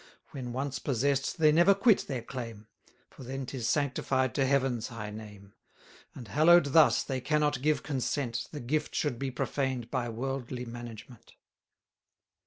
[0.31, 2.65] 970 When once possess'd, they never quit their claim;
[3.11, 5.53] For then 'tis sanctified to Heaven's high name;
[6.15, 11.35] And, hallow'd thus, they cannot give consent, The gift should be profaned by worldly management.